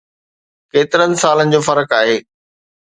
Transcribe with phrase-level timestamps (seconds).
[0.71, 2.17] ڪيترن سالن جو فرق آهي.